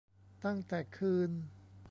[0.43, 1.31] ตั้งแต่คืน